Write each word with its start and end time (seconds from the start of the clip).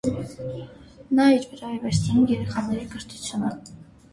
Նա 1.19 1.27
իր 1.33 1.45
վրա 1.51 1.69
է 1.73 1.77
վերցնում 1.83 2.25
երեխաների 2.35 2.89
կրթությունը։ 2.95 3.53